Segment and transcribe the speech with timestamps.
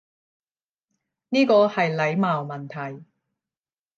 [1.29, 3.05] 呢個係禮貌問題